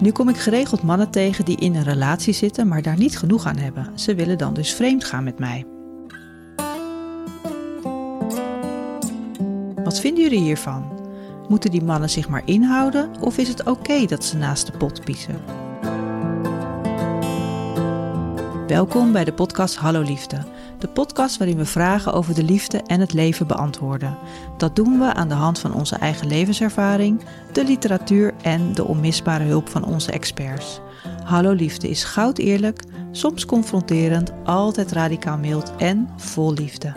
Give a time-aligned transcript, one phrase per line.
[0.00, 3.46] Nu kom ik geregeld mannen tegen die in een relatie zitten, maar daar niet genoeg
[3.46, 3.98] aan hebben.
[3.98, 5.66] Ze willen dan dus vreemd gaan met mij.
[9.84, 10.92] Wat vinden jullie hiervan?
[11.48, 15.04] Moeten die mannen zich maar inhouden of is het oké dat ze naast de pot
[15.04, 15.40] piezen?
[18.66, 20.57] Welkom bij de podcast Hallo Liefde.
[20.78, 24.18] De podcast waarin we vragen over de liefde en het leven beantwoorden.
[24.56, 27.20] Dat doen we aan de hand van onze eigen levenservaring,
[27.52, 30.80] de literatuur en de onmisbare hulp van onze experts.
[31.24, 36.92] Hallo Liefde is goud eerlijk, soms confronterend, altijd radicaal mild en vol liefde.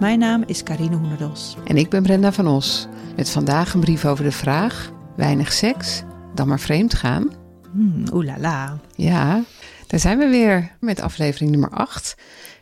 [0.00, 1.56] Mijn naam is Karine Hoenderdos.
[1.64, 2.88] En ik ben Brenda van Os.
[3.16, 6.02] Met vandaag een brief over de vraag: weinig seks,
[6.34, 7.30] dan maar vreemd gaan.
[7.72, 8.78] Hmm, oelala.
[8.94, 9.42] Ja,
[9.92, 12.14] daar zijn we weer met aflevering nummer 8.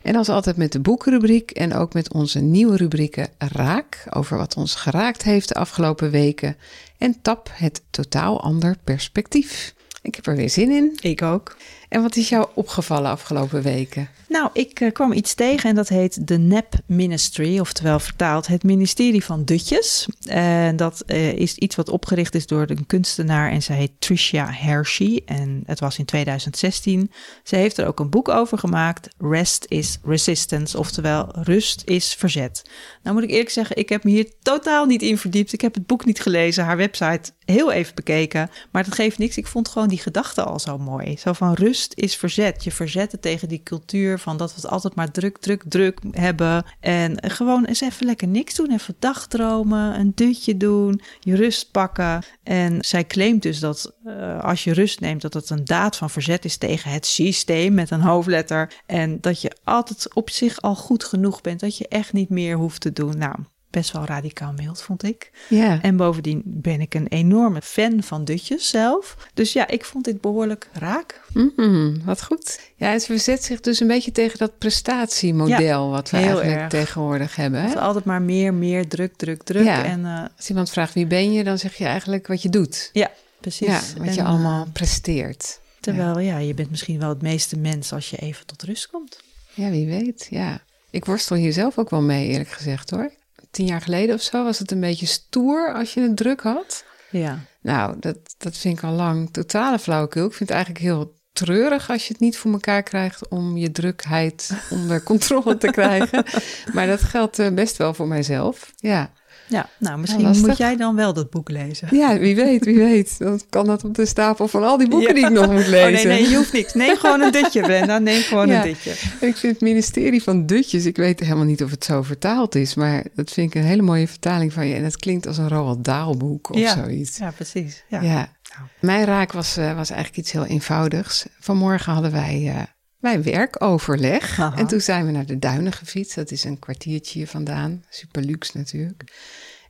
[0.02, 4.56] En als altijd met de boekenrubriek en ook met onze nieuwe rubrieken Raak, over wat
[4.56, 6.56] ons geraakt heeft de afgelopen weken.
[6.98, 9.75] En Tap, het totaal ander perspectief.
[10.03, 10.98] Ik heb er weer zin in.
[11.01, 11.56] Ik ook.
[11.91, 14.08] En wat is jou opgevallen afgelopen weken?
[14.28, 18.62] Nou, ik uh, kwam iets tegen en dat heet de NEP Ministry, oftewel vertaald het
[18.62, 20.08] ministerie van Dutjes.
[20.27, 24.50] En dat uh, is iets wat opgericht is door een kunstenaar en zij heet Tricia
[24.50, 27.11] Hershey en het was in 2016.
[27.44, 32.70] Ze heeft er ook een boek over gemaakt, Rest is Resistance, oftewel rust is verzet.
[33.02, 35.52] Nou moet ik eerlijk zeggen, ik heb me hier totaal niet in verdiept.
[35.52, 39.36] Ik heb het boek niet gelezen, haar website heel even bekeken, maar dat geeft niks.
[39.36, 41.16] Ik vond gewoon die gedachte al zo mooi.
[41.18, 42.64] Zo van rust is verzet.
[42.64, 46.64] Je verzetten tegen die cultuur van dat we het altijd maar druk, druk, druk hebben.
[46.81, 48.73] En gewoon eens even lekker niks doen.
[48.73, 52.23] Even dagdromen, een dutje doen, je rust pakken.
[52.42, 56.11] En zij claimt dus dat uh, als je rust neemt, dat het een daad van
[56.11, 58.73] verzet is tegen het systeem met een hoofdletter.
[58.86, 61.61] En dat je altijd op zich al goed genoeg bent.
[61.61, 63.19] Dat je echt niet meer hoeft te doen.
[63.19, 63.34] Nou,
[63.71, 65.31] best wel radicaal mild, vond ik.
[65.49, 65.83] Ja.
[65.83, 69.17] En bovendien ben ik een enorme fan van dutjes zelf.
[69.35, 71.21] Dus ja, ik vond dit behoorlijk raak.
[71.33, 72.61] Mm, wat goed.
[72.77, 76.69] Ja, het verzet zich dus een beetje tegen dat prestatiemodel Ja, wat we eigenlijk erg.
[76.70, 77.61] tegenwoordig hebben.
[77.61, 77.77] Het Hè?
[77.77, 79.64] is altijd maar meer, meer, druk, druk, druk.
[79.64, 79.85] Ja.
[79.85, 82.91] En uh, Als iemand vraagt wie ben je, dan zeg je eigenlijk wat je doet.
[82.92, 83.11] ja,
[83.41, 83.67] precies.
[83.67, 85.61] Ja, wat En, je uh, allemaal presteert.
[85.80, 86.39] Terwijl, ja.
[86.39, 89.20] je bent misschien wel het meeste mens als je even tot rust komt.
[89.55, 90.27] Ja, wie weet.
[90.30, 90.61] Ja.
[90.91, 93.11] Ik worstel hier zelf ook wel mee, eerlijk gezegd hoor.
[93.50, 96.84] Tien jaar geleden of zo was het een beetje stoer als je het druk had.
[97.11, 100.27] Ja, Nou, dat, dat vind ik al lang totale flauwekul.
[100.27, 103.70] Ik vind het eigenlijk heel treurig als je het niet voor elkaar krijgt om je
[103.70, 106.24] drukheid onder controle te krijgen.
[106.74, 108.72] Maar dat geldt eh, best wel voor mijzelf.
[108.77, 109.12] Ja.
[109.50, 111.88] Ja nou misschien moet jij dan wel dat boek lezen.
[111.90, 113.18] ja, wie weet, wie weet.
[113.18, 115.86] Dan kan dat op de stapel van al die boeken die ik nog moet lezen.
[115.86, 116.74] Oh nee, nee, je hoeft niks.
[116.74, 117.98] Neem gewoon een dutje, Brenda.
[117.98, 118.61] Neem gewoon Ja.
[118.62, 118.90] een dutje.
[119.20, 122.55] En ik vind het ministerie van Dutjes, ik weet helemaal niet of het zo vertaald
[122.55, 124.74] is, maar dat vind ik een hele mooie vertaling van je.
[124.74, 126.74] En het klinkt als een Roald Dahl boek of Ja.
[126.74, 127.18] zoiets.
[127.18, 127.84] Ja, precies.
[127.88, 128.00] Ja.
[128.00, 128.14] Ja.
[128.56, 128.69] Nou.
[128.81, 131.26] Mijn raak was, eh, was eigenlijk iets heel eenvoudigs.
[131.40, 132.62] Vanmorgen hadden wij, eh,
[133.00, 134.40] wij werkoverleg.
[134.40, 134.56] Aha.
[134.56, 136.14] En toen zijn we naar de Duinen gefietst.
[136.14, 137.84] Dat is een kwartiertje hier vandaan.
[137.88, 139.05] Super luxe natuurlijk.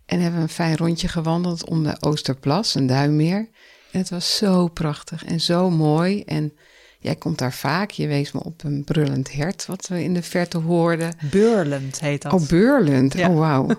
[0.07, 3.49] En hebben we een fijn rondje gewandeld om de Oosterplas, een duinmeer.
[3.93, 6.23] En het was zo prachtig en zo mooi.
[6.23, 6.53] En
[6.99, 7.91] jij komt daar vaak.
[7.91, 11.17] Je wees me op een brullend hert, wat we in de verte hoorden.
[11.31, 12.33] Beurlend heet dat.
[12.33, 13.15] Oh, Beurland.
[13.15, 13.29] Ja.
[13.29, 13.69] Oh, wauw.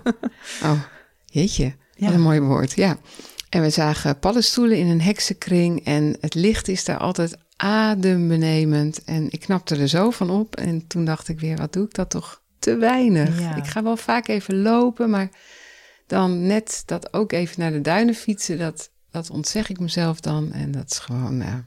[0.62, 0.80] Oh,
[1.24, 1.74] jeetje.
[1.94, 2.06] Ja.
[2.06, 2.98] Wat een mooi woord, ja.
[3.48, 9.04] En we zagen paddenstoelen in een heksenkring en het licht is daar altijd adembenemend.
[9.04, 11.94] En ik knapte er zo van op en toen dacht ik weer, wat doe ik
[11.94, 13.40] dat toch te weinig.
[13.40, 13.56] Ja.
[13.56, 15.28] Ik ga wel vaak even lopen, maar
[16.06, 20.52] dan net dat ook even naar de duinen fietsen, dat, dat ontzeg ik mezelf dan.
[20.52, 21.64] En dat is gewoon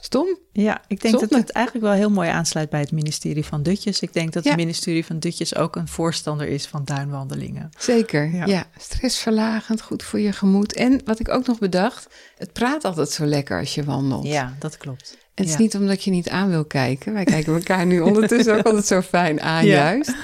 [0.00, 0.38] stom.
[0.52, 1.28] Ja, ik denk Zonde.
[1.28, 4.00] dat het eigenlijk wel heel mooi aansluit bij het ministerie van Dutjes.
[4.00, 4.50] Ik denk dat Ja.
[4.50, 7.70] het ministerie van Dutjes ook een voorstander is van duinwandelingen.
[7.78, 8.44] Zeker, Ja.
[8.46, 8.64] ja.
[8.78, 10.72] Stressverlagend, goed voor je gemoed.
[10.74, 14.26] En wat ik ook nog bedacht, het praat altijd zo lekker als je wandelt.
[14.26, 15.16] Ja, dat klopt.
[15.34, 15.52] Het Ja.
[15.52, 17.12] is niet omdat je niet aan wil kijken.
[17.12, 19.74] Wij kijken elkaar nu ondertussen ook altijd zo fijn aan, Ja.
[19.74, 20.14] juist.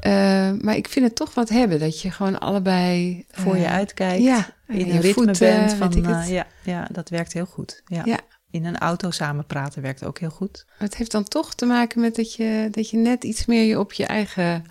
[0.00, 3.24] Eh, maar ik vind het toch wat hebben, dat je gewoon allebei...
[3.30, 5.72] Voor je eh, uitkijkt, ja, in je een ritme voeten, bent.
[5.72, 7.82] Van, ik eh, ja, ja, dat werkt heel goed.
[7.86, 8.02] Ja.
[8.04, 8.18] Ja.
[8.50, 10.64] In een auto samen praten werkt ook heel goed.
[10.78, 13.78] Het heeft dan toch te maken met dat je, dat je net iets meer je
[13.78, 14.64] op je eigen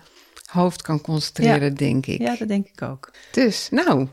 [0.50, 2.20] hoofd kan concentreren, denk ik.
[2.20, 3.12] Ja, dat denk ik ook.
[3.32, 4.08] Dus, nou,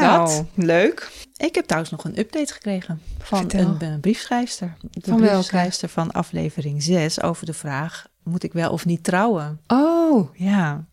[0.00, 0.44] Nou, dat.
[0.54, 1.10] leuk.
[1.36, 3.60] Ik heb trouwens nog een update gekregen van Vertel.
[3.80, 4.76] een, een briefschrijfster.
[4.80, 5.32] De Van welke?
[5.34, 9.60] briefschrijfster van aflevering 6 over de vraag: moet ik wel of niet trouwen?
[9.66, 10.84] Oh, Ja.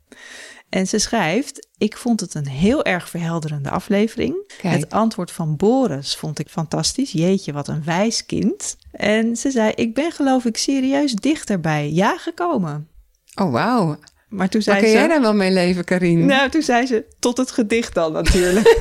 [0.69, 4.53] En ze schrijft: Ik vond het een heel erg verhelderende aflevering.
[4.61, 4.79] Kijk.
[4.79, 7.11] Het antwoord van Boris vond ik fantastisch.
[7.11, 8.77] Jeetje, wat een wijs kind.
[8.91, 12.87] En ze zei: Ik ben geloof ik serieus dichter bij ja gekomen.
[13.41, 13.97] oh wauw.
[14.29, 14.99] Maar toen zei Waar kun ze...
[14.99, 16.23] jij daar wel mee leven, Karine?
[16.25, 18.67] Nou, toen zei ze, tot het gedicht dan natuurlijk.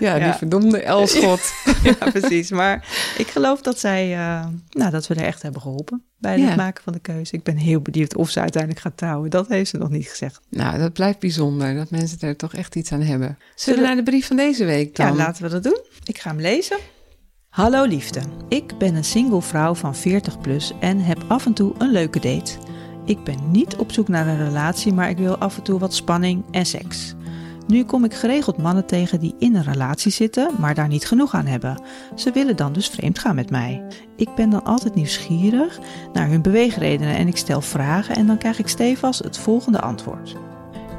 [0.00, 0.36] ja, die Ja.
[0.36, 1.52] verdomde Elschot.
[2.00, 2.50] ja, precies.
[2.50, 2.88] Maar
[3.18, 6.46] ik geloof dat zij, eh, nou, dat we er echt hebben geholpen bij Ja.
[6.46, 7.34] het maken van de keuze.
[7.36, 9.30] Ik ben heel benieuwd of ze uiteindelijk gaat trouwen.
[9.30, 10.40] Dat heeft ze nog niet gezegd.
[10.48, 13.26] nou, dat blijft bijzonder, dat mensen er toch echt iets aan hebben.
[13.28, 15.06] Zullen we Zullen- naar de brief van deze week dan?
[15.06, 15.78] Ja, laten we dat doen.
[16.04, 16.76] Ik ga hem lezen.
[17.48, 18.20] Hallo liefde.
[18.48, 22.20] Ik ben een single vrouw van 40 plus en heb af en toe een leuke
[22.20, 22.52] date.
[23.10, 25.94] Ik ben niet op zoek naar een relatie, maar ik wil af en toe wat
[25.94, 27.14] spanning en seks.
[27.66, 31.34] Nu kom ik geregeld mannen tegen die in een relatie zitten, maar daar niet genoeg
[31.34, 31.82] aan hebben.
[32.14, 33.82] Ze willen dan dus vreemd gaan met mij.
[34.16, 35.78] Ik ben dan altijd nieuwsgierig
[36.12, 40.36] naar hun beweegredenen en ik stel vragen en dan krijg ik stevast het volgende antwoord.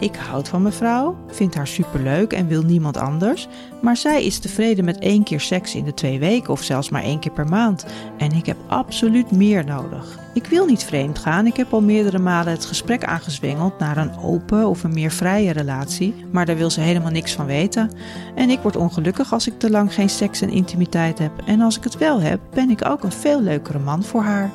[0.02, 3.48] Ik houd van mijn vrouw, vind haar superleuk en wil niemand anders.
[3.82, 7.04] Maar zij is tevreden met één keer seks in de twee weken of zelfs maar
[7.04, 7.86] één keer per maand.
[8.18, 10.20] En ik heb absoluut meer nodig.
[10.34, 11.46] Ik wil niet vreemd gaan.
[11.46, 15.52] Ik heb al meerdere malen het gesprek aangezwengeld naar een open of een meer vrije
[15.52, 16.26] relatie.
[16.32, 17.92] Maar daar wil ze helemaal niks van weten.
[18.36, 21.32] En ik word ongelukkig als ik te lang geen seks en intimiteit heb.
[21.46, 24.52] En als ik het wel heb, ben ik ook een veel leukere man voor haar.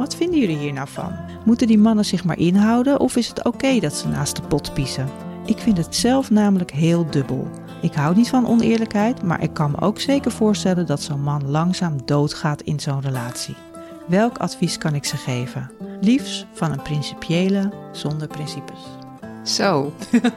[0.00, 1.12] Wat vinden jullie hier nou van?
[1.44, 4.74] Moeten die mannen zich maar inhouden of is het oké dat ze naast de pot
[4.74, 5.08] piezen?
[5.46, 7.50] Ik vind het zelf namelijk heel dubbel.
[7.82, 11.50] Ik hou niet van oneerlijkheid, maar ik kan me ook zeker voorstellen dat zo'n man
[11.50, 13.54] langzaam doodgaat in zo'n relatie.
[14.08, 15.70] Welk advies kan ik ze geven?
[16.00, 18.78] Liefs van een principiële zonder principes.
[19.44, 19.92] Zo,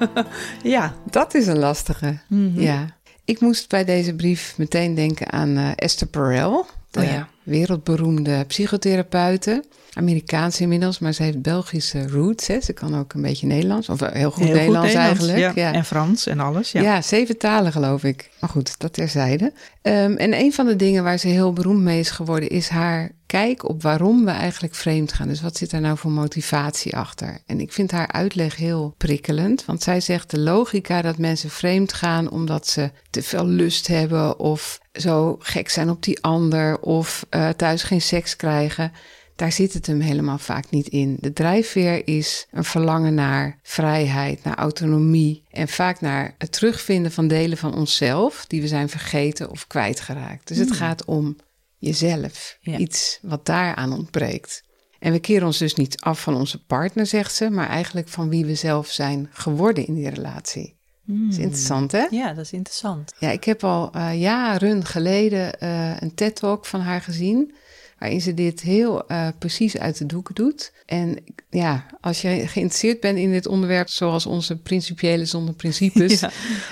[0.63, 0.94] Ja.
[1.09, 2.19] dat is een lastige.
[2.27, 2.62] Mhm.
[2.62, 2.86] Ja.
[3.25, 7.27] Ik moest bij deze brief meteen denken aan eh, Esther Perel, de Oh ja.
[7.44, 9.63] Wereldberoemde psychotherapeute.
[9.94, 12.48] Amerikaans inmiddels, maar ze heeft Belgische roots.
[12.48, 12.62] Hè.
[12.62, 15.38] Ze kan ook een beetje Nederlands, of heel goed Heel Nederlands, eigenlijk.
[15.38, 15.51] Ja.
[15.56, 15.74] Ja.
[15.74, 16.72] En Frans en alles.
[16.72, 16.81] Ja.
[16.81, 17.01] Ja.
[17.01, 18.30] zeven talen geloof ik.
[18.40, 19.54] Maar goed, dat terzijde.
[19.81, 23.12] Ehm, en een van de dingen waar ze heel beroemd mee is geworden, is haar
[23.25, 25.28] kijk op waarom we eigenlijk vreemd gaan.
[25.28, 27.40] Dus wat zit daar nou voor motivatie achter?
[27.45, 31.94] En ik vind haar uitleg heel prikkelend, want zij zegt de logica dat mensen vreemd
[31.94, 37.25] gaan omdat ze te veel lust hebben of zo gek zijn op die ander of
[37.33, 38.91] eh, thuis geen seks krijgen.
[39.35, 41.18] Daar zit het hem helemaal vaak niet in.
[41.19, 47.27] De drijfveer is een verlangen naar vrijheid, naar autonomie en vaak naar het terugvinden van
[47.27, 50.47] delen van onszelf die we zijn vergeten of kwijtgeraakt.
[50.47, 51.35] Dus het gaat om
[51.77, 52.77] jezelf, Ja.
[52.77, 54.63] iets wat daaraan ontbreekt.
[55.00, 58.30] En we keren ons dus niet af van onze partner, zegt ze, maar eigenlijk van
[58.30, 60.75] wie we zelf zijn geworden in die relatie.
[61.05, 62.05] Dat is interessant, hè?
[62.09, 63.13] ja, dat is interessant.
[63.19, 67.53] Ja, ik heb al eh, jaren geleden eh, een TED-talk van haar gezien.
[68.00, 70.73] Waarin ze dit heel eh, precies uit de doeken doet.
[70.85, 76.19] En ja, als je geïnteresseerd bent in dit onderwerp, zoals onze principiële zonder principes,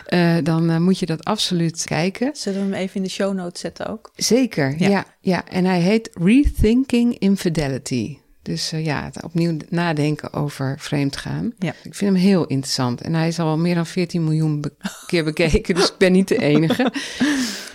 [0.08, 0.42] Ja.
[0.42, 2.30] dan moet je dat absoluut kijken.
[2.36, 4.12] Zullen we hem even in de show notes zetten ook?
[4.16, 4.90] Zeker, Ja.
[4.90, 5.06] ja.
[5.22, 8.18] ja, En hij heet Rethinking Infidelity.
[8.42, 11.54] Dus eh, ja, het opnieuw nadenken over vreemdgaan.
[11.60, 11.74] Ja.
[11.84, 13.02] Ik vind hem heel interessant.
[13.02, 14.74] En hij is al meer dan 14 miljoen be-
[15.08, 16.92] keer bekeken, dus ik ben niet de enige.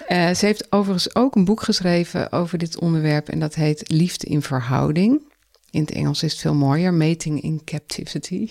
[0.07, 3.29] Eh, ze heeft overigens ook een boek geschreven over dit onderwerp.
[3.29, 5.33] En dat heet Liefde in Verhouding.
[5.71, 8.51] In het Engels is het veel mooier, Mating in Captivity.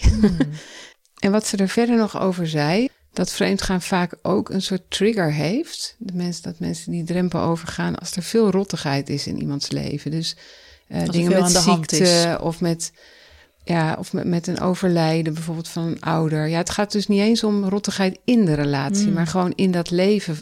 [1.19, 5.33] en wat ze er verder nog over zei, dat vreemdgaan vaak ook een soort trigger
[5.33, 5.95] heeft.
[5.97, 10.11] De mensen, dat mensen die drempel overgaan als er veel rottigheid is in iemands leven.
[10.11, 10.35] Dus
[10.87, 12.91] eh, dingen met ziekte of met...
[13.63, 16.47] Ja, of met, met een overlijden bijvoorbeeld van een ouder.
[16.47, 19.13] Ja, het gaat dus niet eens om rottigheid in de relatie, Mm.
[19.13, 20.37] maar gewoon in dat leven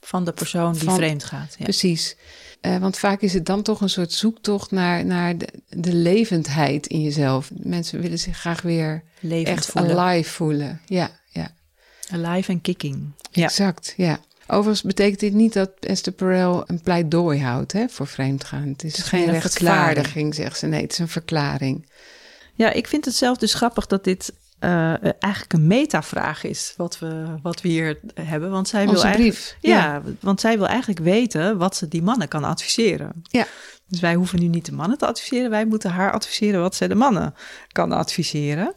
[0.00, 1.54] Van de persoon die Van- vreemd gaat.
[1.58, 1.64] Ja.
[1.64, 2.16] Precies.
[2.60, 6.86] Eh, want vaak is het dan toch een soort zoektocht naar, naar de, de levendheid
[6.86, 7.50] in jezelf.
[7.56, 9.98] Mensen willen zich graag weer Levend echt voelen.
[9.98, 10.80] alive voelen.
[10.86, 11.50] Ja, ja,
[12.10, 13.12] Alive en kicking.
[13.30, 13.44] Ja.
[13.44, 13.94] exact.
[13.96, 14.18] Ja.
[14.50, 18.68] Overigens betekent dit niet dat Esther Perel een pleidooi houdt hè, voor vreemdgaan.
[18.68, 20.66] Het is, is geen rechtvaardiging, zegt ze.
[20.66, 21.86] Nee, het is een verklaring.
[22.54, 26.98] Ja, ik vind het zelf dus grappig dat dit eh, eigenlijk een metavraag is wat
[26.98, 28.50] we, wat we hier hebben.
[28.50, 29.56] Want zij wil eigenlijk, brief.
[29.60, 33.12] Ja, want zij wil eigenlijk weten wat ze die mannen kan adviseren.
[33.22, 33.46] Ja.
[33.88, 35.50] Dus wij hoeven nu niet de mannen te adviseren.
[35.50, 37.34] Wij moeten haar adviseren wat zij de mannen
[37.72, 38.72] kan adviseren.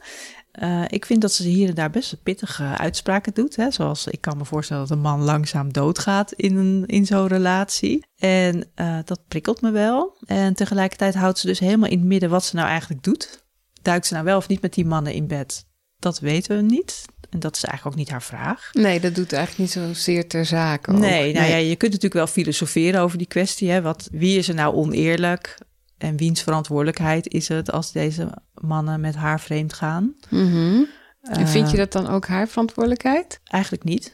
[0.52, 3.56] Eh, ik vind dat ze hier en daar best pittige uitspraken doet.
[3.56, 3.72] Hè?
[3.72, 8.06] Zoals ik kan me voorstellen dat een man langzaam doodgaat in, een, in zo'n relatie.
[8.16, 10.18] En eh, dat prikkelt me wel.
[10.26, 13.44] En tegelijkertijd houdt ze dus helemaal in het midden wat ze nou eigenlijk doet.
[13.82, 15.66] Duikt ze nou wel of niet met die mannen in bed?
[16.00, 17.06] Dat weten we niet.
[17.30, 18.70] En dat is eigenlijk ook niet haar vraag.
[18.74, 20.92] Nee, dat doet eigenlijk niet zozeer ter zake.
[20.92, 20.98] ook.
[20.98, 23.70] Nee, nou ja, je kunt natuurlijk wel filosoferen over die kwestie.
[23.70, 23.82] Hè?
[23.82, 25.58] Wat, wie is er nou oneerlijk?
[26.02, 30.16] En wiens verantwoordelijkheid is het als deze mannen met haar vreemd gaan?
[30.30, 30.84] Mhm.
[31.22, 33.40] En vind je Eh, dat dan ook haar verantwoordelijkheid?
[33.44, 34.14] Eigenlijk niet.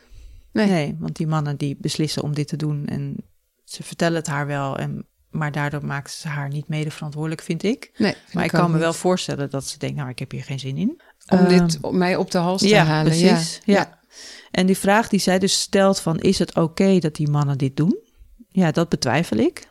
[0.51, 0.67] Nee.
[0.67, 3.15] Nee, want die mannen die beslissen om dit te doen en
[3.63, 4.77] ze vertellen het haar wel.
[4.77, 7.91] En Maar daardoor maakt ze haar niet mede verantwoordelijk, vind ik.
[7.97, 10.43] Nee, vind maar ik, kan me wel voorstellen dat ze denkt, nou, ik heb hier
[10.43, 11.01] geen zin in.
[11.27, 13.11] Om Ehm, dit op mij op de hals te ja, halen.
[13.17, 13.61] precies.
[13.65, 13.73] Ja.
[13.75, 13.99] Ja.
[14.51, 17.75] En die vraag die zij dus stelt van, is het oké dat die mannen dit
[17.77, 17.97] doen?
[18.49, 19.67] Ja, dat betwijfel ik.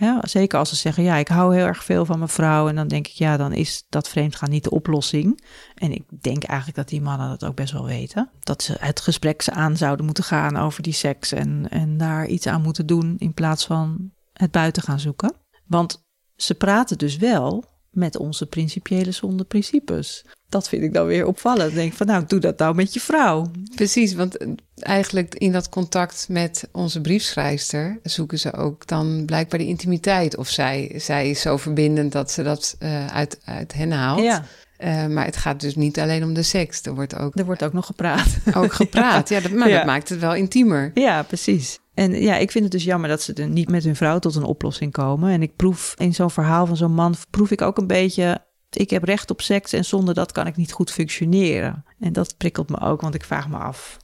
[0.00, 2.68] Ja, zeker als ze zeggen, ja, ik hou heel erg veel van mijn vrouw.
[2.68, 5.44] En dan denk ik, ja, dan is dat vreemdgaan niet de oplossing.
[5.74, 8.30] En ik denk eigenlijk dat die mannen dat ook best wel weten.
[8.40, 11.32] Dat ze het gesprek aan zouden moeten gaan over die seks.
[11.32, 15.34] En, en daar iets aan moeten doen in plaats van het buiten gaan zoeken.
[15.66, 16.04] Want
[16.36, 20.24] ze praten dus wel met onze principiële zonde principes.
[20.48, 21.68] Dat vind ik dan weer opvallend.
[21.70, 23.50] Ik denk van, nou, doe dat nou met je vrouw.
[23.74, 29.58] Precies, want eh, eigenlijk in dat contact met onze briefschrijfster zoeken ze ook dan blijkbaar
[29.58, 30.36] de intimiteit.
[30.36, 34.20] Of zij, zij is zo verbindend dat ze dat eh, uit, uit hen haalt.
[34.22, 34.44] Ja,
[34.76, 36.82] Eh, maar het gaat dus niet alleen om de seks.
[36.82, 38.26] Er wordt ook, er wordt ook nog gepraat.
[38.54, 39.28] ook gepraat.
[39.32, 39.40] ja.
[39.40, 39.76] dat, maar Ja.
[39.76, 40.90] dat maakt het wel intiemer.
[40.94, 41.78] Ja, precies.
[42.00, 44.34] En ja, ik vind het dus jammer dat ze er niet met hun vrouw tot
[44.34, 45.30] een oplossing komen.
[45.30, 48.44] En ik proef in zo'n verhaal van zo'n man, proef ik ook een beetje...
[48.70, 51.84] Ik heb recht op seks en zonder dat kan ik niet goed functioneren.
[51.98, 53.96] En dat prikkelt me ook, want ik vraag me af,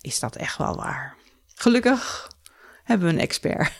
[0.00, 1.16] is dat echt wel waar?
[1.54, 2.30] Gelukkig
[2.84, 3.72] hebben we een expert.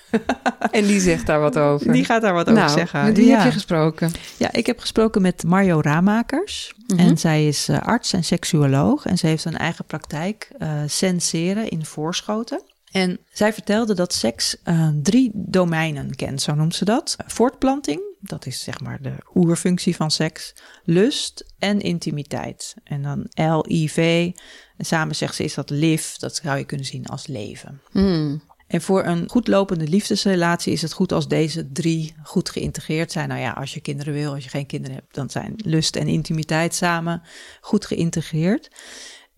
[0.71, 1.93] En die zegt daar wat over.
[1.93, 3.05] Die gaat daar wat over nou, zeggen.
[3.05, 3.37] met wie ja.
[3.37, 4.13] heb je gesproken?
[4.37, 6.75] Ja, ik heb gesproken met Mario Ramakers.
[6.87, 6.99] Mhm.
[6.99, 9.07] En zij is eh, arts en seksuoloog.
[9.07, 12.63] En ze heeft een eigen praktijk, eh senseren in Voorschoten.
[12.91, 17.17] En zij vertelde dat seks eh, drie domeinen kent, zo noemt ze dat.
[17.27, 20.55] Voortplanting, dat is zeg maar de oerfunctie van seks.
[20.85, 22.75] Lust en intimiteit.
[22.85, 24.31] En dan L-I-V.
[24.77, 27.81] En samen zegt ze is dat live, dat zou je kunnen zien als leven.
[27.91, 28.43] Hmm.
[28.67, 33.29] En voor een goed lopende liefdesrelatie is het goed als deze drie goed geïntegreerd zijn.
[33.29, 36.07] Nou ja, als je kinderen wil, als je geen kinderen hebt, dan zijn lust en
[36.07, 37.23] intimiteit samen
[37.61, 38.71] goed geïntegreerd.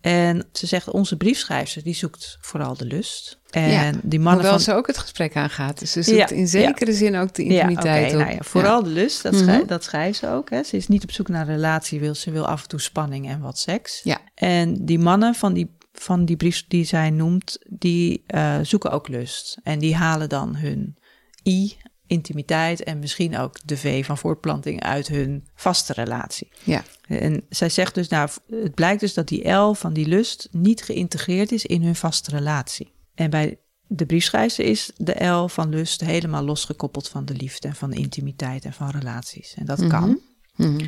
[0.00, 3.38] En ze zegt, onze briefschrijfster, die zoekt vooral de lust.
[3.50, 4.60] En Ja, die mannen Hoewel van...
[4.60, 5.78] ze ook het gesprek aangaat.
[5.78, 8.18] Dus ze zoekt Ja, in zekere zin ook de intimiteit op.
[8.20, 9.66] nou ja, vooral de lust, dat, Mhm.
[9.66, 10.50] dat schrijft ze ook.
[10.50, 10.62] Hè.
[10.62, 13.28] Ze is niet op zoek naar een relatie, wil, ze wil af en toe spanning
[13.28, 14.00] en wat seks.
[14.04, 14.18] Ja.
[14.34, 19.08] En die mannen van die, van die brief die zij noemt, die eh, zoeken ook
[19.08, 19.58] lust.
[19.62, 20.96] En die halen dan hun
[21.46, 21.76] I,
[22.08, 26.48] intimiteit en misschien ook de V van voortplanting uit hun vaste relatie.
[26.64, 26.82] Ja.
[27.06, 30.82] En zij zegt dus, nou, het blijkt dus dat die L van die lust niet
[30.82, 32.92] geïntegreerd is in hun vaste relatie.
[33.14, 37.74] En bij de briefschrijver is de L van lust helemaal losgekoppeld van de liefde en
[37.74, 39.54] van de intimiteit en van relaties.
[39.54, 40.20] En dat kan.
[40.56, 40.86] Mhm.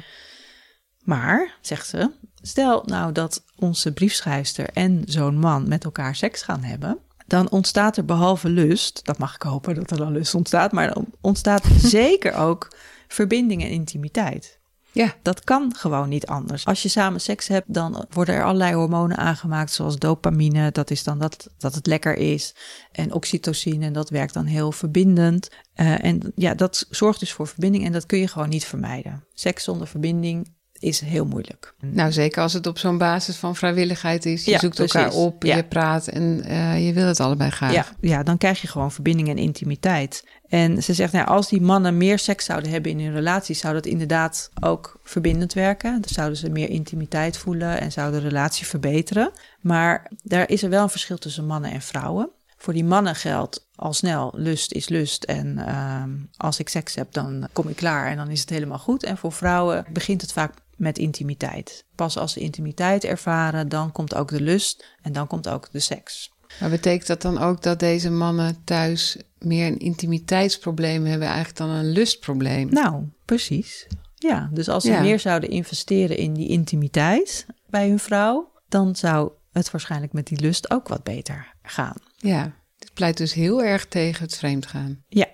[1.01, 6.63] Maar, zegt ze, stel nou dat onze briefschrijfster en zo'n man met elkaar seks gaan
[6.63, 6.99] hebben,
[7.31, 10.95] dan ontstaat er behalve lust, dat mag ik hopen dat er dan lust ontstaat, maar
[10.95, 11.65] dan ontstaat
[11.99, 12.73] zeker ook
[13.09, 14.59] verbinding en intimiteit.
[14.93, 15.15] Ja.
[15.23, 16.67] Dat kan gewoon niet anders.
[16.67, 21.05] Als je samen seks hebt, dan worden er allerlei hormonen aangemaakt, zoals dopamine, dat is
[21.05, 22.55] dan dat, dat het lekker is,
[22.93, 25.49] en oxytocine, en dat werkt dan heel verbindend.
[25.75, 29.25] Eh, en ja, dat zorgt dus voor verbinding en dat kun je gewoon niet vermijden.
[29.35, 31.75] Seks zonder verbinding is heel moeilijk.
[31.81, 34.45] Nou, zeker als het op zo'n basis van vrijwilligheid is.
[34.45, 35.57] Je Ja, zoekt elkaar op, Ja.
[35.57, 37.73] je praat en eh, je wil het allebei graag.
[37.73, 40.25] Ja, ja, dan krijg je gewoon verbinding en intimiteit.
[40.49, 43.75] En ze zegt, nou, als die mannen meer seks zouden hebben in hun relatie, zou
[43.75, 45.93] dat inderdaad ook verbindend werken.
[45.93, 49.31] Dan zouden ze meer intimiteit voelen en zou de relatie verbeteren.
[49.61, 52.29] Maar daar is er wel een verschil tussen mannen en vrouwen.
[52.57, 55.25] Voor die mannen geldt al snel, lust is lust.
[55.25, 58.79] En ehm, als ik seks heb, dan kom ik klaar en dan is het helemaal
[58.79, 59.03] goed.
[59.05, 61.85] En voor vrouwen begint het vaak met intimiteit.
[61.95, 65.81] Pas als ze intimiteit ervaren, dan komt ook de lust en dan komt ook de
[65.81, 66.33] seks.
[66.61, 71.69] Maar betekent dat dan ook dat deze mannen thuis meer een intimiteitsprobleem hebben eigenlijk dan
[71.69, 72.69] een lustprobleem?
[72.71, 73.87] Nou, precies.
[74.15, 75.01] Ja, dus als ze Ja.
[75.01, 80.41] meer zouden investeren in die intimiteit bij hun vrouw, dan zou het waarschijnlijk met die
[80.41, 81.97] lust ook wat beter gaan.
[82.17, 85.03] Ja, dit pleit dus heel erg tegen het vreemdgaan.
[85.09, 85.27] Ja,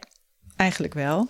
[0.56, 1.28] eigenlijk wel.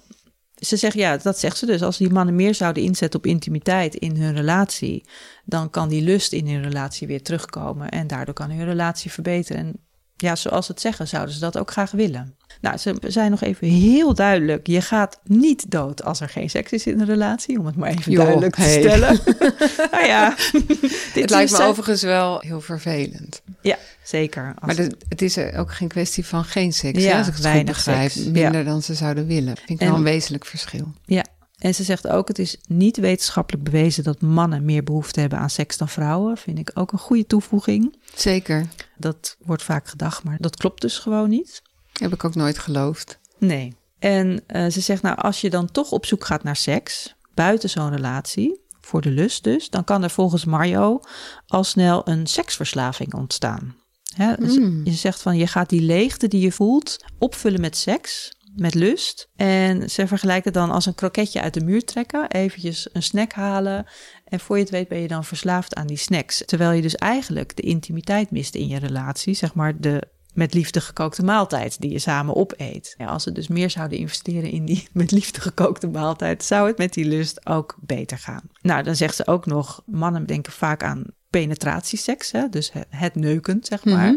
[0.56, 1.82] Ze zegt, ja, dat zegt ze dus.
[1.82, 5.04] Als die mannen meer zouden inzetten op intimiteit in hun relatie,
[5.44, 9.66] dan kan die lust in hun relatie weer terugkomen en daardoor kan hun relatie verbeteren.
[9.66, 9.85] En
[10.16, 12.34] ja, zoals ze het zeggen, zouden ze dat ook graag willen.
[12.60, 14.66] Nou, ze zijn nog even heel duidelijk.
[14.66, 17.90] Je gaat niet dood als er geen seks is in een relatie, om het maar
[17.90, 19.20] even duidelijk te stellen.
[19.92, 20.34] nou ja,
[21.14, 23.42] dit het lijkt me overigens wel heel vervelend.
[23.60, 24.54] Ja, zeker.
[24.60, 24.76] Maar
[25.08, 27.76] het is ook geen kwestie van geen seks, Ja, hè, als ik het goed weinig
[27.76, 28.14] begrijp.
[28.14, 28.62] Minder ja.
[28.62, 29.56] dan ze zouden willen.
[29.56, 30.92] Vind ik En- wel een wezenlijk verschil.
[31.04, 31.24] Ja,
[31.58, 35.50] en ze zegt ook: het is niet wetenschappelijk bewezen dat mannen meer behoefte hebben aan
[35.50, 36.36] seks dan vrouwen.
[36.36, 37.98] Vind ik ook een goede toevoeging.
[38.14, 38.66] Zeker.
[38.96, 41.62] Dat wordt vaak gedacht, maar dat klopt dus gewoon niet.
[41.92, 43.18] Heb ik ook nooit geloofd.
[43.38, 43.76] Nee.
[43.98, 47.70] En eh, ze zegt: nou, als je dan toch op zoek gaat naar seks buiten
[47.70, 51.00] zo'n relatie, voor de lust dus, dan kan er volgens Mario
[51.46, 53.76] al snel een seksverslaving ontstaan.
[54.14, 54.80] Hè, dus Mm.
[54.84, 58.32] Je zegt van je gaat die leegte die je voelt opvullen met seks.
[58.56, 59.28] Met lust.
[59.36, 63.32] En ze vergelijken het dan als een kroketje uit de muur trekken, eventjes een snack
[63.32, 63.86] halen.
[64.24, 66.42] En voor je het weet ben je dan verslaafd aan die snacks.
[66.46, 70.02] Terwijl je dus eigenlijk de intimiteit mist in je relatie, zeg maar de
[70.36, 72.94] met liefde gekookte maaltijd die je samen opeet.
[72.98, 76.78] Ja, als ze dus meer zouden investeren in die met liefde gekookte maaltijd, zou het
[76.78, 78.42] met die lust ook beter gaan.
[78.62, 82.48] Nou, dan zegt ze ook nog, mannen denken vaak aan penetratieseks, hè?
[82.48, 84.12] dus het neuken, zeg maar.
[84.12, 84.16] Mhm.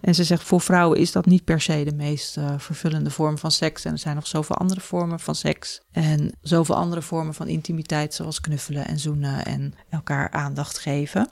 [0.00, 3.38] En ze zegt, voor vrouwen is dat niet per se de meest eh, vervullende vorm
[3.38, 3.84] van seks.
[3.84, 5.80] En er zijn nog zoveel andere vormen van seks.
[5.92, 11.30] En zoveel andere vormen van intimiteit, zoals knuffelen en zoenen en elkaar aandacht geven.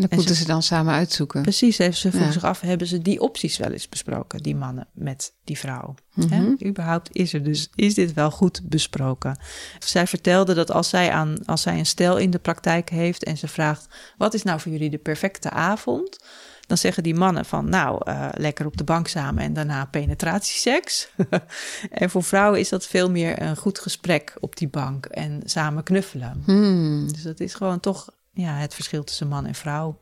[0.00, 1.42] Dat moeten ze, dan samen uitzoeken.
[1.42, 4.86] Precies, even ze vroeg zich af, hebben ze die opties wel eens besproken, die mannen
[4.92, 5.94] met die vrouw?
[6.14, 6.28] Mhm.
[6.28, 6.66] Hè?
[6.66, 9.38] Überhaupt is er dus, is dit wel goed besproken?
[9.78, 13.38] Zij vertelde dat als zij, aan, als zij een stel in de praktijk heeft en
[13.38, 13.86] ze vraagt,
[14.16, 16.18] wat is nou voor jullie de perfecte avond?
[16.66, 21.08] Dan zeggen die mannen van, nou, eh, lekker op de bank samen en daarna penetratieseks.
[21.90, 25.82] en voor vrouwen is dat veel meer een goed gesprek op die bank en samen
[25.82, 26.42] knuffelen.
[26.44, 27.12] Hmm.
[27.12, 28.08] Dus dat is gewoon toch
[28.42, 30.00] ja, het verschil tussen man en vrouw.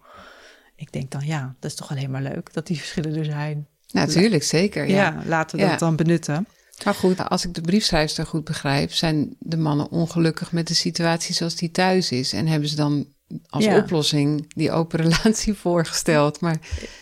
[0.76, 3.66] Ik denk dan, ja, dat is toch alleen maar leuk dat die verschillen er zijn.
[3.92, 4.88] Natuurlijk, zeker.
[4.88, 5.22] Ja, Ja.
[5.26, 5.70] laten we Ja.
[5.70, 6.46] dat dan benutten.
[6.84, 11.34] Maar goed, als ik de briefschrijfster goed begrijp, zijn de mannen ongelukkig met de situatie
[11.34, 12.32] zoals die thuis is.
[12.32, 13.06] En hebben ze dan
[13.48, 13.76] als Ja.
[13.78, 16.40] oplossing die open relatie voorgesteld.
[16.40, 16.56] Maar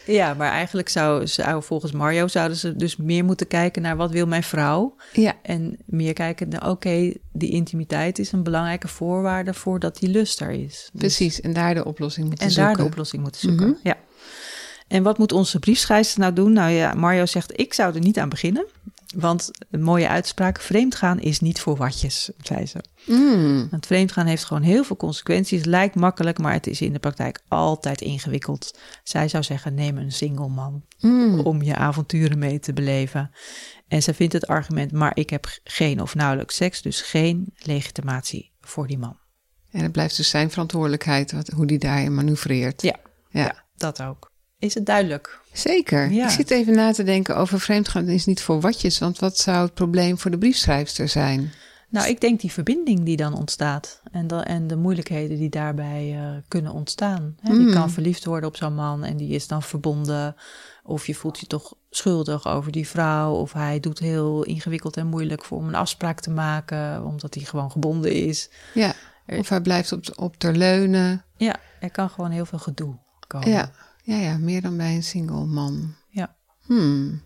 [0.06, 4.10] Ja, maar eigenlijk zou, zou volgens Mario zouden ze dus meer moeten kijken naar wat
[4.10, 4.96] wil mijn vrouw.
[5.12, 10.40] ja, En meer kijken naar, oké, die intimiteit is een belangrijke voorwaarde voordat die lust
[10.40, 10.88] er is.
[10.92, 11.40] Dus- precies.
[11.40, 12.72] En daar de oplossing moeten En zoeken.
[12.74, 13.66] daar de oplossing moeten zoeken.
[13.68, 13.78] Mhm.
[13.82, 13.96] Ja.
[14.88, 16.52] En wat moet onze briefschrijfster nou doen?
[16.52, 18.66] Nou ja, Mario zegt, ik zou er niet aan beginnen.
[19.16, 22.84] Want een mooie uitspraak, vreemdgaan is niet voor watjes, zei ze.
[23.06, 23.68] Mm.
[23.70, 25.64] Want vreemdgaan heeft gewoon heel veel consequenties.
[25.64, 28.78] Lijkt makkelijk, maar het is in de praktijk altijd ingewikkeld.
[29.02, 31.40] Zij zou zeggen, neem een single man Mm.
[31.40, 33.30] om je avonturen mee te beleven.
[33.88, 38.52] En ze vindt het argument, maar ik heb geen of nauwelijks seks, dus geen legitimatie
[38.60, 39.18] voor die man.
[39.70, 42.82] En het blijft dus zijn verantwoordelijkheid wat, hoe die daarin manoeuvreert.
[42.82, 42.96] Ja.
[43.28, 43.64] ja.
[43.76, 44.32] Dat ook.
[44.64, 45.40] Is het duidelijk?
[45.52, 46.10] Zeker.
[46.10, 46.24] Ja.
[46.24, 48.98] Ik zit even na te denken over vreemdgaan is niet voor watjes.
[48.98, 51.52] Want wat zou het probleem voor de briefschrijfster zijn?
[51.88, 56.14] Nou, ik denk die verbinding die dan ontstaat en de, en de moeilijkheden die daarbij
[56.18, 57.36] eh, kunnen ontstaan.
[57.40, 57.72] Hè, die Mm.
[57.72, 60.36] kan verliefd worden op zo'n man en die is dan verbonden.
[60.84, 63.32] Of je voelt je toch schuldig over die vrouw.
[63.32, 67.44] Of hij doet heel ingewikkeld en moeilijk voor om een afspraak te maken, omdat hij
[67.44, 68.50] gewoon gebonden is.
[68.74, 68.92] Ja.
[69.26, 71.24] Of hij blijft op, op ter leunen.
[71.36, 72.94] Ja, er kan gewoon heel veel gedoe
[73.26, 73.50] komen.
[73.50, 73.70] Ja.
[74.06, 75.94] Ja, ja, meer dan bij een single man.
[76.08, 76.36] Ja.
[76.66, 77.22] Hmm.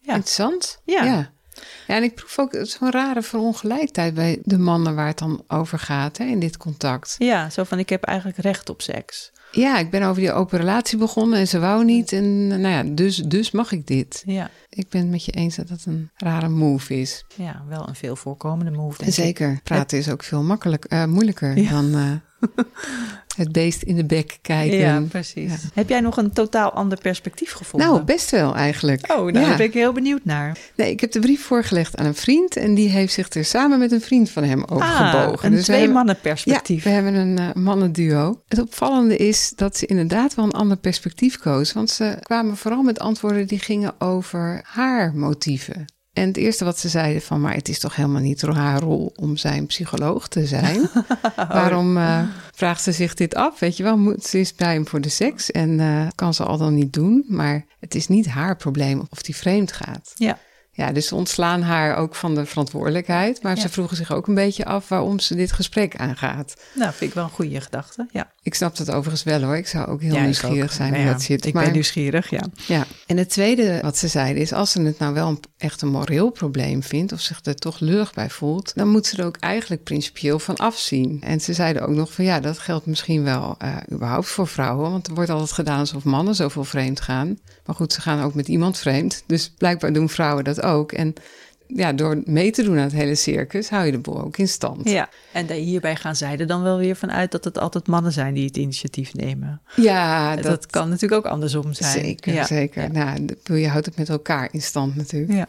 [0.00, 0.14] Ja.
[0.14, 0.80] Interessant.
[0.84, 1.04] Ja.
[1.04, 1.32] ja.
[1.86, 5.78] Ja, en ik proef ook zo'n rare verongelijkheid bij de mannen waar het dan over
[5.78, 7.14] gaat hè, in dit contact.
[7.18, 9.32] Ja, zo van ik heb eigenlijk recht op seks.
[9.52, 12.12] Ja, ik ben over die open relatie begonnen en ze wou niet.
[12.12, 14.22] En nou ja, dus, dus mag ik dit.
[14.26, 17.24] Ja, Ik ben het met je eens dat dat een rare move is.
[17.36, 18.98] ja wel een veel voorkomende move.
[18.98, 19.14] denk ik.
[19.16, 19.60] Zeker.
[19.62, 21.70] Praten is ook veel makkelijk, eh, moeilijker Ja.
[21.70, 22.12] dan eh,
[23.36, 24.78] het beest in de bek kijken.
[24.78, 25.50] Ja, precies.
[25.50, 25.56] Ja.
[25.74, 27.88] Heb jij nog een totaal ander perspectief gevonden?
[27.88, 29.12] Nou, best wel eigenlijk.
[29.12, 29.46] Oh, nou, Ja.
[29.48, 30.58] daar ben ik heel benieuwd naar.
[30.76, 33.78] Nee, ik heb de brief voorgelegd aan een vriend en die heeft zich er samen
[33.78, 35.38] met een vriend van hem over gebogen.
[35.38, 36.84] Ah, een Dus we twee hebben- mannen Ja, perspectief.
[36.84, 38.42] we hebben een eh, mannenduo.
[38.48, 41.72] Het opvallende is dat ze inderdaad wel een ander perspectief koos.
[41.72, 45.84] Want ze kwamen vooral met antwoorden die gingen over haar motieven.
[46.14, 49.12] En het eerste wat ze zeiden van, maar het is toch helemaal niet haar rol
[49.16, 50.90] om zijn psycholoog te zijn.
[51.36, 52.22] Waarom eh,
[52.54, 53.58] vraagt ze zich dit af?
[53.58, 56.44] Weet je wel, moet, ze is bij hem voor de seks en eh, kan ze
[56.44, 57.24] al dan niet doen.
[57.28, 60.12] Maar het is niet haar probleem of die vreemd gaat.
[60.14, 60.38] Ja.
[60.76, 63.42] Ja, dus ze ontslaan haar ook van de verantwoordelijkheid.
[63.42, 63.60] Maar Ja.
[63.60, 66.54] ze vroegen zich ook een beetje af waarom ze dit gesprek aangaat.
[66.74, 68.06] Nou, vind ik wel een goede gedachte.
[68.10, 69.56] Ja, Ik snap dat overigens wel hoor.
[69.56, 70.70] Ik zou ook heel Ja, nieuwsgierig ook.
[70.70, 71.46] zijn Nou hoe dat zit.
[71.46, 72.42] Ik maar, ben nieuwsgierig, ja.
[72.66, 72.84] ja.
[73.06, 74.52] En het tweede wat ze zeiden is...
[74.52, 77.12] als ze het nou wel een, echt een moreel probleem vindt...
[77.12, 78.72] of zich er toch lullig bij voelt...
[78.74, 81.20] dan moet ze er ook eigenlijk principieel van afzien.
[81.24, 82.24] En ze zeiden ook nog van...
[82.24, 84.90] ja, dat geldt misschien wel eh, überhaupt voor vrouwen...
[84.90, 87.38] want er wordt altijd gedaan alsof mannen zoveel vreemd gaan.
[87.64, 89.22] Maar goed, ze gaan ook met iemand vreemd.
[89.26, 90.92] Dus blijkbaar doen vrouwen dat ook.
[90.92, 91.14] En
[91.66, 93.68] ja, door mee te doen aan het hele circus...
[93.68, 94.88] hou je de boel ook in stand.
[94.88, 98.12] Ja, en hierbij gaan zij er dan wel weer van uit dat het altijd mannen
[98.12, 99.60] zijn die het initiatief nemen.
[99.76, 102.04] Ja, Dat, kan natuurlijk ook andersom zijn.
[102.04, 102.44] Zeker, ja.
[102.44, 102.82] zeker.
[102.82, 102.88] Ja.
[102.88, 105.32] Nou, je houdt het met elkaar in stand natuurlijk.
[105.32, 105.46] Ja.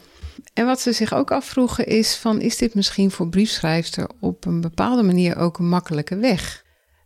[0.53, 2.41] En wat ze zich ook afvroegen is van...
[2.41, 6.63] is dit misschien voor briefschrijfster op een bepaalde manier ook een makkelijke weg?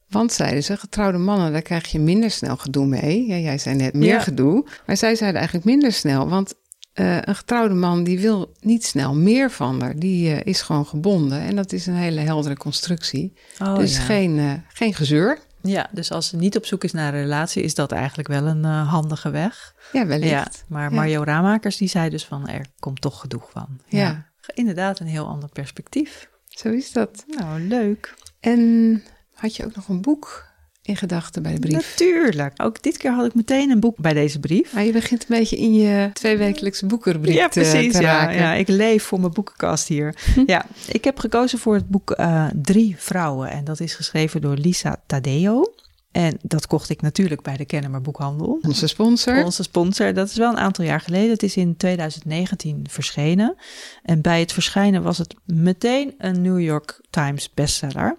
[0.09, 3.27] Want zeiden ze, getrouwde mannen, daar krijg je minder snel gedoe mee.
[3.27, 4.19] Ja, jij zei net meer Ja.
[4.19, 4.65] gedoe.
[4.85, 6.29] Maar zij zeiden eigenlijk minder snel.
[6.29, 6.53] Want
[6.93, 9.95] eh, een getrouwde man die wil niet snel meer van haar.
[9.95, 11.39] Die eh, is gewoon gebonden.
[11.39, 13.33] En dat is een hele heldere constructie.
[13.61, 14.01] Oh, dus ja.
[14.01, 15.39] geen, eh, geen gezeur.
[15.61, 18.45] Ja, dus als ze niet op zoek is naar een relatie, is dat eigenlijk wel
[18.45, 19.75] een handige weg.
[19.91, 20.29] Ja, wellicht.
[20.31, 21.23] Ja, maar Mario.
[21.23, 23.79] Ramakers die zei dus van er komt toch genoeg van.
[23.87, 24.27] Ja.
[24.53, 26.29] Inderdaad, een heel ander perspectief.
[26.47, 27.23] Zo is dat.
[27.27, 28.15] Nou, leuk.
[28.39, 29.03] En
[29.39, 30.47] had je ook nog een boek
[30.81, 31.73] in gedachten bij de brief?
[31.73, 32.53] Natuurlijk.
[32.61, 34.73] Ook dit keer had ik meteen een boek bij deze brief.
[34.73, 38.67] Maar je begint een beetje in je tweewekelijkse boekenrubriek ja, precies, te, ja, ja, ik
[38.67, 40.15] leef voor mijn boekenkast hier.
[40.45, 43.49] ja, ik heb gekozen voor het boek uh, Drie Vrouwen.
[43.49, 45.73] En dat is geschreven door Lisa Tadeo.
[46.11, 48.59] En dat kocht ik natuurlijk bij de Kennemer Boekhandel.
[48.61, 49.43] Onze sponsor.
[49.43, 50.13] Onze sponsor.
[50.13, 51.29] Dat is wel een aantal jaar geleden.
[51.29, 53.55] Het is in 2019 verschenen.
[54.03, 58.17] En bij het verschijnen was het meteen een New York Times bestseller.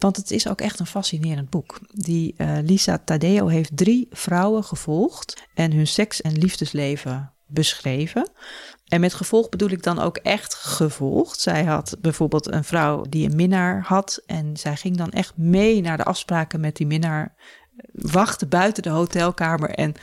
[0.00, 1.80] Want het is ook echt een fascinerend boek.
[1.92, 8.30] Die uh, Lisa Tadeo heeft drie vrouwen gevolgd en hun seks- en liefdesleven beschreven.
[8.88, 11.40] En met gevolg bedoel ik dan ook echt gevolgd.
[11.40, 14.22] Zij had bijvoorbeeld een vrouw die een minnaar had.
[14.26, 17.34] En zij ging dan echt mee naar de afspraken met die minnaar.
[17.92, 19.94] Wachtte buiten de hotelkamer en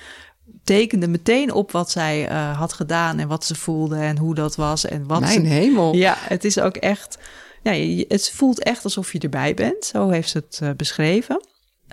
[0.64, 4.56] tekende meteen op wat zij uh, had gedaan en wat ze voelde en hoe dat
[4.56, 4.86] was.
[4.86, 5.48] En wat Mijn ze...
[5.48, 5.96] hemel.
[5.96, 7.18] Ja, het is ook echt
[7.72, 9.86] ja, het voelt echt alsof je erbij bent.
[9.86, 11.42] Zo heeft ze het uh, beschreven.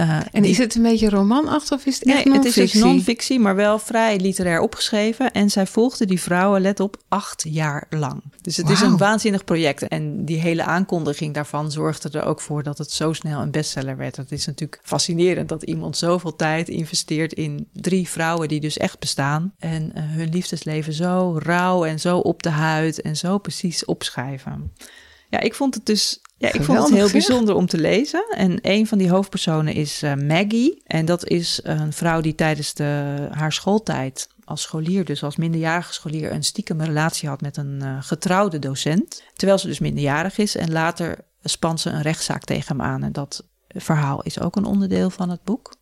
[0.00, 2.72] Uh, en is het een beetje romanachtig of is het echt nee, het is dus
[2.72, 5.32] non-fictie, maar wel vrij literair opgeschreven.
[5.32, 8.22] En zij volgde die vrouwen, let op, acht jaar lang.
[8.40, 8.74] Dus het wow.
[8.74, 9.88] is een waanzinnig project.
[9.88, 13.96] En die hele aankondiging daarvan zorgde er ook voor dat het zo snel een bestseller
[13.96, 14.16] werd.
[14.16, 18.98] Het is natuurlijk fascinerend dat iemand zoveel tijd investeert in drie vrouwen die dus echt
[18.98, 19.54] bestaan.
[19.58, 24.72] En uh, hun liefdesleven zo rauw en zo op de huid en zo precies opschrijven.
[25.34, 28.26] Ja, ik vond het dus ja, ik vond het heel bijzonder om te lezen.
[28.36, 30.82] En een van die hoofdpersonen is uh, Maggie.
[30.86, 35.92] En dat is een vrouw die tijdens de, haar schooltijd als scholier, dus als minderjarige
[35.92, 39.22] scholier, een stiekem relatie had met een uh, getrouwde docent.
[39.34, 40.56] Terwijl ze dus minderjarig is.
[40.56, 43.02] En later spant ze een rechtszaak tegen hem aan.
[43.02, 45.74] En dat verhaal is ook een onderdeel van het boek.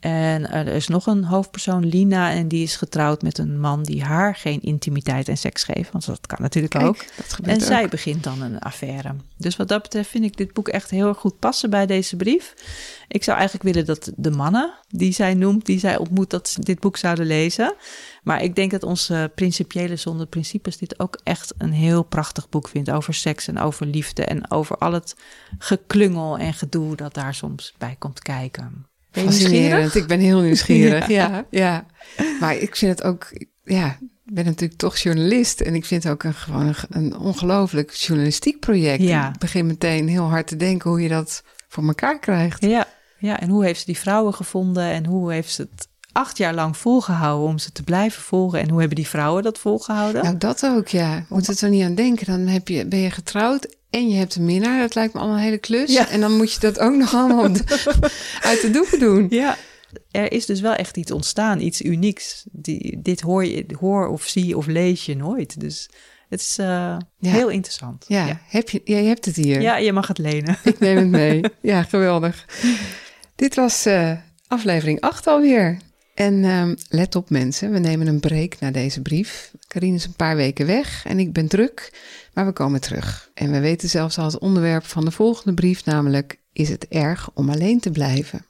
[0.00, 4.02] En er is nog een hoofdpersoon, Lina, en die is getrouwd met een man die
[4.04, 5.92] haar geen intimiteit en seks geeft.
[5.92, 7.04] Want dat kan natuurlijk Kijk, ook.
[7.42, 7.60] en ook.
[7.60, 9.14] zij begint dan een affaire.
[9.36, 12.16] Dus wat dat betreft vind ik dit boek echt heel erg goed passen bij deze
[12.16, 12.54] brief.
[13.08, 16.60] Ik zou eigenlijk willen dat de mannen die zij noemt, die zij ontmoet, dat ze
[16.60, 17.74] dit boek zouden lezen.
[18.22, 22.68] Maar ik denk dat onze principiële zonder principes dit ook echt een heel prachtig boek
[22.68, 25.16] vindt over seks en over liefde en over al het
[25.58, 28.87] geklungel en gedoe dat daar soms bij komt kijken.
[29.10, 29.94] Fascinerend.
[29.94, 31.08] Ik ben heel nieuwsgierig.
[31.18, 31.46] ja.
[31.50, 31.86] ja.
[32.40, 33.30] Maar ik vind het ook,
[33.64, 33.86] ja,
[34.26, 35.60] ik ben natuurlijk toch journalist.
[35.60, 39.02] En ik vind het ook een, gewoon een, een ongelooflijk journalistiek project.
[39.02, 39.28] Ja.
[39.28, 42.64] Ik begin meteen heel hard te denken hoe je dat voor elkaar krijgt.
[42.64, 42.86] Ja,
[43.18, 43.40] ja.
[43.40, 46.76] en hoe heeft ze die vrouwen gevonden en hoe heeft ze het acht jaar lang
[46.76, 48.60] volgehouden om ze te blijven volgen.
[48.60, 50.22] En hoe hebben die vrouwen dat volgehouden?
[50.22, 51.24] Nou, dat ook, ja.
[51.28, 52.26] Moet het er niet aan denken.
[52.26, 54.80] Dan heb je, ben je getrouwd en je hebt een minnaar.
[54.80, 55.92] Dat lijkt me allemaal een hele klus.
[55.92, 56.08] Ja.
[56.08, 57.44] En dan moet je dat ook nog allemaal
[58.50, 59.26] uit de doeken doen.
[59.30, 59.56] Ja,
[60.10, 62.44] er is dus wel echt iets ontstaan, iets unieks.
[62.52, 65.60] Die, dit hoor je, hoor of zie of lees je nooit.
[65.60, 65.90] Dus
[66.28, 67.30] het is uh, ja.
[67.30, 68.04] heel interessant.
[68.08, 68.40] Ja, ja.
[68.48, 69.60] Heb je, jij hebt het hier.
[69.60, 70.58] Ja, je mag het lenen.
[70.64, 71.40] Ik neem het mee.
[71.72, 72.44] ja, geweldig.
[73.34, 74.12] Dit was uh,
[74.46, 75.78] aflevering 8 alweer.
[76.18, 79.52] En um, let op mensen, we nemen een break na deze brief.
[79.66, 81.92] Karine is een paar weken weg en ik ben druk,
[82.34, 83.30] maar we komen terug.
[83.34, 87.30] En we weten zelfs al het onderwerp van de volgende brief, namelijk is het erg
[87.34, 88.44] om alleen te blijven?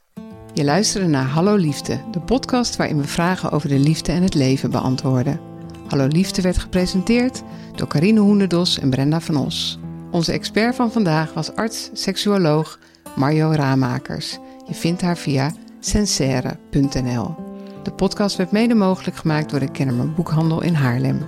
[0.55, 4.35] Je luisterde naar Hallo Liefde, de podcast waarin we vragen over de liefde en het
[4.35, 5.41] leven beantwoorden.
[5.89, 7.43] Hallo Liefde werd gepresenteerd
[7.75, 9.79] door Karine Hoenderdos en Brenda van Os.
[10.11, 12.79] Onze expert van vandaag was arts-seksuoloog
[13.17, 14.39] Mario Raamakers.
[14.69, 17.48] Je vindt haar via sensere.nl.
[17.89, 21.23] De podcast werd mede mogelijk gemaakt door de Kennemer Boekhandel in Haarlem.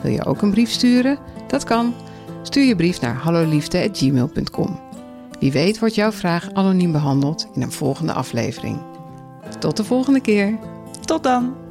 [0.00, 1.18] Wil je ook een brief sturen?
[1.46, 1.94] Dat kan.
[2.42, 4.80] Stuur je brief naar halloliefde.gmail.com.
[5.38, 8.78] Wie weet wordt jouw vraag anoniem behandeld in een volgende aflevering.
[9.58, 10.58] Tot de volgende keer.
[11.04, 11.61] Tot dan!